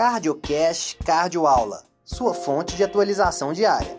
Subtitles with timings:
[0.00, 3.94] CardioCast Cardio Aula, sua fonte de atualização diária.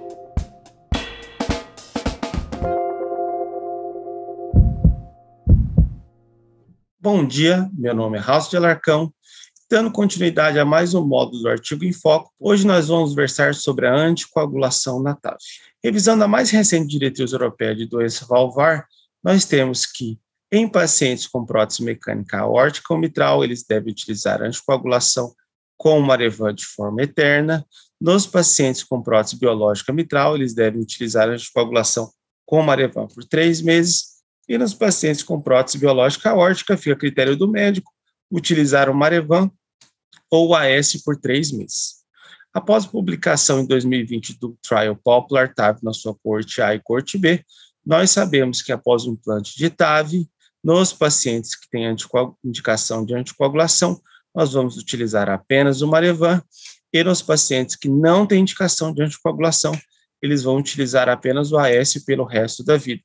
[6.99, 9.13] Bom dia, meu nome é Raul de Alarcão.
[9.69, 13.85] Dando continuidade a mais um módulo do artigo em foco, hoje nós vamos versar sobre
[13.85, 15.37] a anticoagulação na TAV.
[15.83, 18.87] Revisando a mais recente diretriz europeia de doença valvar,
[19.23, 20.19] nós temos que
[20.51, 25.31] em pacientes com prótese mecânica aórtica ou mitral, eles devem utilizar anticoagulação
[25.81, 27.65] com Marevan de forma eterna.
[27.99, 32.07] Nos pacientes com prótese biológica mitral, eles devem utilizar anticoagulação
[32.45, 34.21] com Marevan por três meses.
[34.47, 37.91] E nos pacientes com prótese biológica aórtica, fica a critério do médico,
[38.31, 39.49] utilizar o Marevan
[40.29, 42.03] ou o AS por três meses.
[42.53, 47.17] Após a publicação em 2020 do Trial Popular TAV na sua corte A e corte
[47.17, 47.43] B,
[47.83, 50.29] nós sabemos que após o implante de TAV,
[50.63, 51.87] nos pacientes que têm
[52.43, 53.99] indicação de anticoagulação,
[54.33, 56.41] nós vamos utilizar apenas o Marevan,
[56.93, 59.77] e nos pacientes que não têm indicação de anticoagulação,
[60.21, 63.01] eles vão utilizar apenas o AS pelo resto da vida.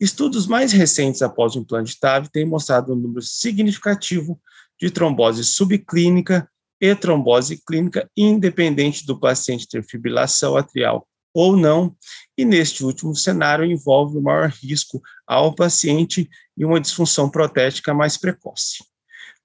[0.00, 4.40] Estudos mais recentes após o implante de TAV têm mostrado um número significativo
[4.80, 6.48] de trombose subclínica
[6.80, 11.94] e trombose clínica, independente do paciente ter fibrilação atrial ou não,
[12.36, 18.16] e neste último cenário envolve o maior risco ao paciente e uma disfunção protética mais
[18.16, 18.78] precoce.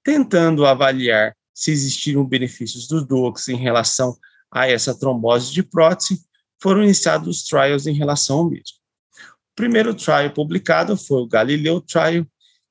[0.04, 4.14] Tentando avaliar se existiram benefícios dos DUOX em relação
[4.50, 6.22] a essa trombose de prótese,
[6.60, 8.76] foram iniciados os trials em relação ao mesmo.
[9.52, 12.26] O primeiro trial publicado foi o Galileu Trial,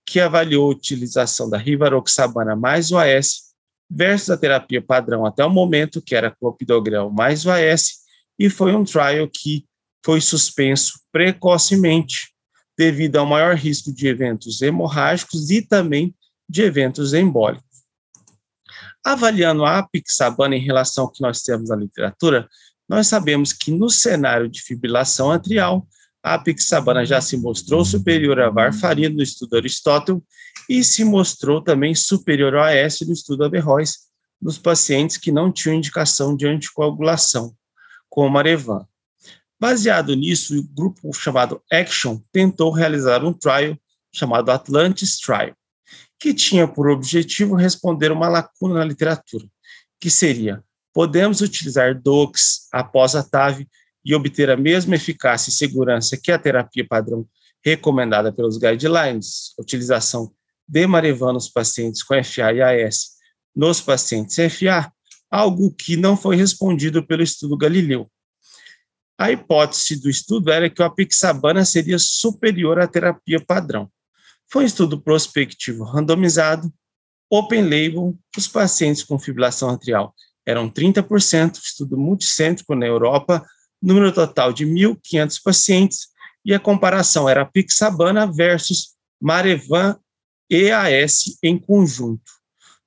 [0.06, 3.53] que avaliou a utilização da rivaroxabana mais o AS
[3.90, 8.03] versus a terapia padrão até o momento, que era clopidogrel mais o AS,
[8.38, 9.66] e foi um trial que
[10.03, 12.34] foi suspenso precocemente
[12.78, 16.14] devido ao maior risco de eventos hemorrágicos e também
[16.50, 17.64] de eventos embólicos.
[19.04, 22.48] Avaliando a apixabana em relação ao que nós temos na literatura,
[22.88, 25.88] nós sabemos que no cenário de fibrilação atrial,
[26.24, 30.22] a apixabana já se mostrou superior à varfarina no estudo Aristóteles
[30.70, 33.98] e se mostrou também superior ao AS no estudo Averroes
[34.42, 37.53] nos pacientes que não tinham indicação de anticoagulação
[38.09, 38.86] com Marevan.
[39.59, 43.78] Baseado nisso, o grupo chamado Action tentou realizar um trial
[44.14, 45.56] chamado Atlantis Trial,
[46.20, 49.46] que tinha por objetivo responder uma lacuna na literatura,
[50.00, 53.68] que seria: podemos utilizar DOX após a TAV
[54.06, 57.28] e obter a mesma eficácia e segurança que a terapia padrão
[57.64, 60.34] recomendada pelos guidelines, utilização
[60.68, 63.14] de Marevan nos pacientes com FA e AS
[63.56, 64.92] nos pacientes FA,
[65.30, 68.09] algo que não foi respondido pelo estudo Galileu.
[69.18, 73.90] A hipótese do estudo era que o apixabana seria superior à terapia padrão.
[74.53, 76.72] Foi um estudo prospectivo randomizado,
[77.28, 80.14] open label, os pacientes com fibrilação atrial
[80.46, 83.44] eram 30%, estudo multicêntrico na Europa,
[83.81, 86.08] número total de 1.500 pacientes,
[86.46, 89.97] e a comparação era apixabana versus Marevan
[90.47, 92.31] EAS em conjunto.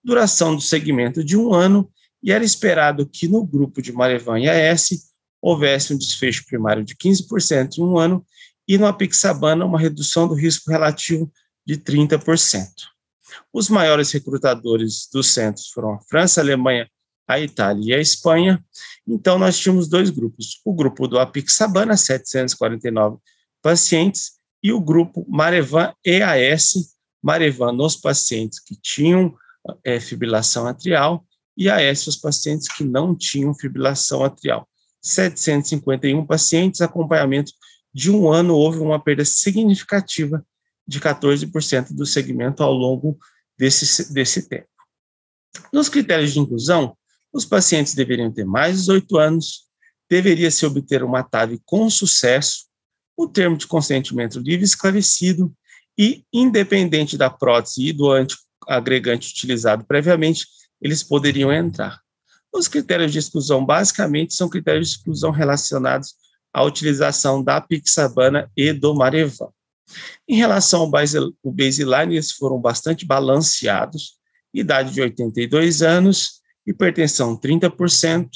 [0.05, 1.91] Duração do segmento de um ano
[2.23, 5.11] e era esperado que no grupo de Marevan e AS
[5.43, 8.25] houvesse um desfecho primário de 15% em um ano
[8.69, 11.29] e no Apixabana uma redução do risco relativo
[11.67, 12.69] de 30%.
[13.53, 16.89] Os maiores recrutadores dos centros foram a França, a Alemanha,
[17.27, 18.65] a Itália e a Espanha.
[19.07, 23.19] Então, nós tínhamos dois grupos: o grupo do Apixabana, 749
[23.61, 24.33] pacientes,
[24.63, 29.35] e o grupo Marevan EAS, Marevan nos pacientes que tinham
[29.85, 34.69] é, fibrilação atrial e AS os pacientes que não tinham fibrilação atrial.
[35.01, 37.53] 751 pacientes, acompanhamento
[37.95, 40.45] de um ano, houve uma perda significativa
[40.87, 43.19] de 14% do segmento ao longo
[43.59, 44.69] desse, desse tempo.
[45.73, 46.97] Nos critérios de inclusão,
[47.33, 49.67] os pacientes deveriam ter mais de 18 anos,
[50.09, 52.67] deveria se obter uma TAV com sucesso,
[53.17, 55.53] o termo de consentimento livre esclarecido
[55.99, 60.47] e, independente da prótese e do antiagregante utilizado previamente,
[60.81, 61.99] eles poderiam entrar.
[62.53, 66.15] Os critérios de exclusão, basicamente, são critérios de exclusão relacionados
[66.53, 69.49] à utilização da Pixabana e do Marevan.
[70.29, 74.17] Em relação ao baseline, eles foram bastante balanceados,
[74.53, 78.29] idade de 82 anos, hipertensão 30%,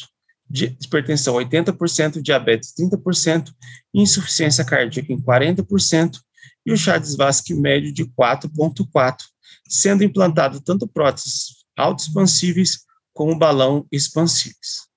[0.52, 3.50] hipertensão 80%, diabetes 30%,
[3.94, 6.19] insuficiência cardíaca em 40%
[6.64, 9.17] e o Charles-Vasque médio de 4.4,
[9.69, 12.81] sendo implantado tanto próteses autoexpansíveis
[13.12, 14.88] como balão expansíveis.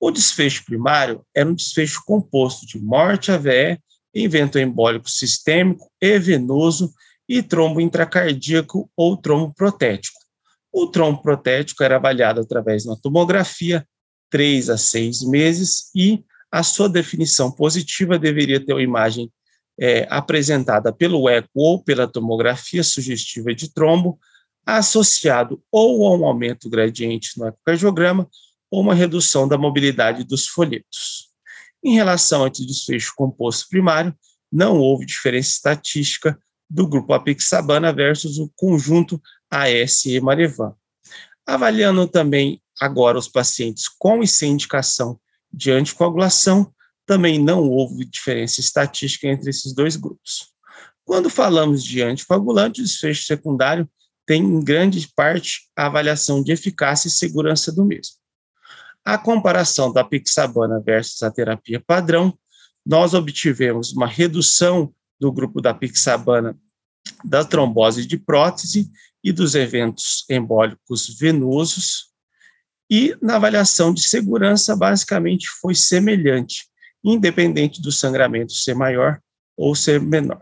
[0.00, 3.80] O desfecho primário era um desfecho composto de morte AVE,
[4.14, 6.92] evento embólico sistêmico e venoso
[7.28, 10.18] e trombo intracardíaco ou trombo protético.
[10.72, 13.86] O trombo protético era avaliado através uma tomografia,
[14.30, 19.30] três a seis meses, e a sua definição positiva deveria ter uma imagem
[19.78, 24.18] é, apresentada pelo eco ou pela tomografia sugestiva de trombo,
[24.66, 28.28] associado ou a um aumento gradiente no ecocardiograma
[28.70, 31.27] ou uma redução da mobilidade dos folhetos.
[31.82, 34.14] Em relação ao desfecho composto primário,
[34.50, 36.38] não houve diferença estatística
[36.68, 39.20] do grupo apixabana versus o conjunto
[39.50, 40.74] AS e Marevan.
[41.46, 45.18] Avaliando também agora os pacientes com e sem indicação
[45.52, 46.72] de anticoagulação,
[47.06, 50.52] também não houve diferença estatística entre esses dois grupos.
[51.04, 53.88] Quando falamos de anticoagulante, o desfecho secundário
[54.26, 58.17] tem em grande parte a avaliação de eficácia e segurança do mesmo.
[59.04, 62.36] A comparação da pixabana versus a terapia padrão,
[62.84, 66.58] nós obtivemos uma redução do grupo da pixabana
[67.24, 68.90] da trombose de prótese
[69.22, 72.08] e dos eventos embólicos venosos,
[72.90, 76.66] e na avaliação de segurança, basicamente foi semelhante,
[77.04, 79.20] independente do sangramento ser maior
[79.56, 80.40] ou ser menor.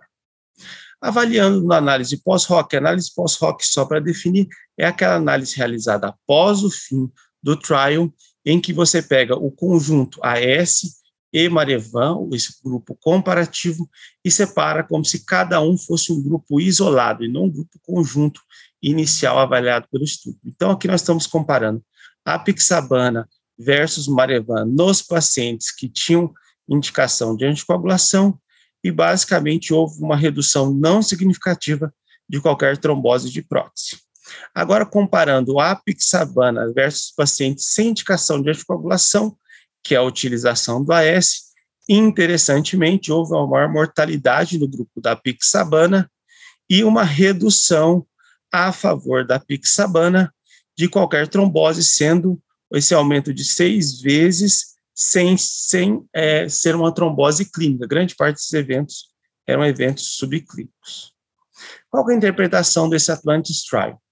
[1.00, 4.48] Avaliando na análise pós-hoc, análise pós-hoc, só para definir,
[4.78, 7.10] é aquela análise realizada após o fim
[7.42, 8.12] do trial,
[8.46, 11.02] em que você pega o conjunto AS
[11.32, 13.90] e Marevan, esse grupo comparativo,
[14.25, 18.40] e separa como se cada um fosse um grupo isolado e não um grupo conjunto
[18.81, 20.38] inicial avaliado pelo estudo.
[20.44, 21.82] Então, aqui nós estamos comparando
[22.25, 23.28] a Pixabana
[23.58, 26.32] versus Marevan nos pacientes que tinham
[26.69, 28.38] indicação de anticoagulação
[28.82, 31.92] e basicamente houve uma redução não significativa
[32.28, 34.05] de qualquer trombose de prótese.
[34.55, 39.37] Agora, comparando a Pixabana versus pacientes sem indicação de anticoagulação,
[39.87, 41.46] que é a utilização do AS.
[41.88, 46.11] Interessantemente, houve uma maior mortalidade no grupo da pixabana
[46.69, 48.05] e uma redução
[48.50, 50.34] a favor da pixabana
[50.76, 52.43] de qualquer trombose, sendo
[52.73, 57.87] esse aumento de seis vezes sem, sem é, ser uma trombose clínica.
[57.87, 59.08] Grande parte desses eventos
[59.46, 61.14] eram eventos subclínicos.
[61.88, 64.02] Qual é a interpretação desse Atlantis Trial?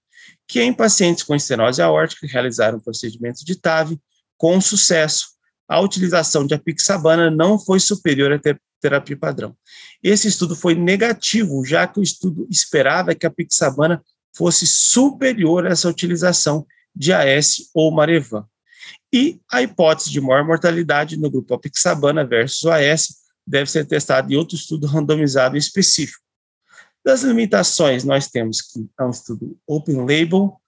[0.47, 3.97] Que em pacientes com estenose aórtica realizaram procedimentos de TAV
[4.37, 5.27] com sucesso,
[5.67, 8.39] a utilização de apixabana não foi superior à
[8.79, 9.55] terapia padrão.
[10.03, 14.03] Esse estudo foi negativo, já que o estudo esperava que a apixabana
[14.35, 18.45] fosse superior a essa utilização de AS ou Marevan.
[19.11, 23.15] E a hipótese de maior mortalidade no grupo apixabana versus AS
[23.47, 26.24] deve ser testada em outro estudo randomizado específico.
[27.05, 30.59] Das limitações, nós temos que é um estudo open label,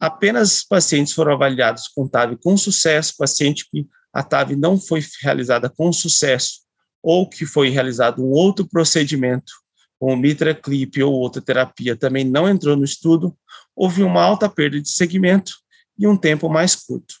[0.00, 5.68] apenas pacientes foram avaliados com TAV com sucesso, paciente que a TAV não foi realizada
[5.68, 6.62] com sucesso
[7.02, 9.52] ou que foi realizado um outro procedimento,
[9.98, 13.36] como mitra clip ou outra terapia, também não entrou no estudo,
[13.74, 15.52] houve uma alta perda de segmento
[15.98, 17.16] e um tempo mais curto.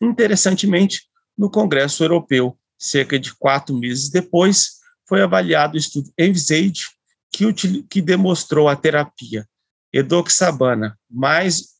[0.00, 4.74] Interessantemente, no Congresso Europeu, cerca de quatro meses depois,
[5.08, 6.94] foi avaliado o estudo Envisage,
[7.36, 9.46] que, que demonstrou a terapia.
[9.92, 11.74] Edoxabana, mais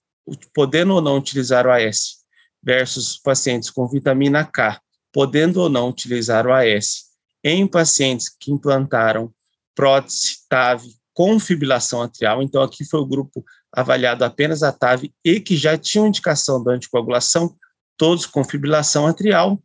[0.55, 2.25] podendo ou não utilizar o AS,
[2.62, 4.81] versus pacientes com vitamina K,
[5.12, 7.05] podendo ou não utilizar o AS,
[7.43, 9.33] em pacientes que implantaram
[9.75, 15.41] prótese TAV com fibrilação atrial, então aqui foi o grupo avaliado apenas a TAV e
[15.41, 17.55] que já tinham indicação da anticoagulação,
[17.96, 19.63] todos com fibrilação atrial,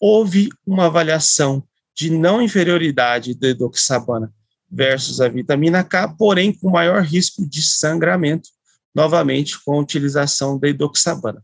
[0.00, 1.62] houve uma avaliação
[1.94, 4.32] de não inferioridade da edoxabana
[4.70, 8.48] versus a vitamina K, porém com maior risco de sangramento,
[8.94, 11.42] novamente com a utilização da edoxabana.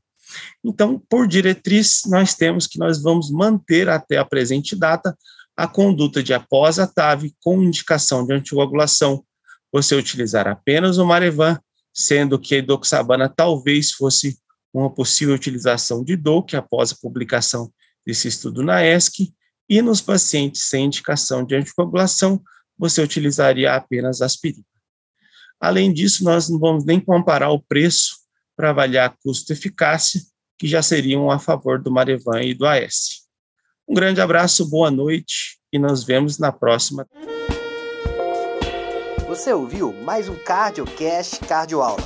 [0.64, 5.16] Então, por diretriz, nós temos que nós vamos manter até a presente data
[5.56, 9.24] a conduta de após a TAV com indicação de anticoagulação,
[9.72, 11.58] você utilizar apenas o Marevan,
[11.92, 14.36] sendo que a edoxabana talvez fosse
[14.72, 17.72] uma possível utilização de DOC após a publicação
[18.04, 19.32] desse estudo na ESC,
[19.68, 22.42] e nos pacientes sem indicação de anticoagulação,
[22.78, 24.64] você utilizaria apenas aspirina.
[25.60, 28.16] Além disso, nós não vamos nem comparar o preço
[28.56, 30.20] para avaliar custo-eficácia,
[30.58, 33.24] que já seriam a favor do Marevan e do AS.
[33.88, 37.06] Um grande abraço, boa noite e nos vemos na próxima.
[39.26, 42.02] Você ouviu mais um CardioCast Cardioaula.